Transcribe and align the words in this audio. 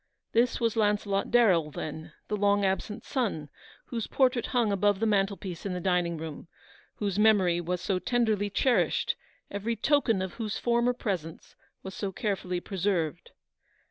This 0.31 0.59
was 0.59 0.75
Launcelot 0.75 1.29
Darrell, 1.29 1.69
then, 1.69 2.11
the 2.27 2.35
long 2.35 2.65
absent 2.65 3.03
son, 3.05 3.49
whose 3.85 4.07
portrait 4.07 4.47
hung 4.47 4.71
above 4.71 4.99
the 4.99 5.05
mantel 5.05 5.37
piece 5.37 5.63
in 5.63 5.73
the 5.73 5.79
dining 5.79 6.17
room, 6.17 6.47
whose 6.95 7.19
memory 7.19 7.61
was 7.61 7.81
so 7.81 7.99
tenderly 7.99 8.49
cherished, 8.49 9.15
every 9.51 9.75
token 9.75 10.23
of 10.23 10.33
whose 10.33 10.57
former 10.57 10.93
presence 10.93 11.55
was 11.83 11.93
so 11.93 12.11
carefully 12.11 12.59
preserved. 12.59 13.29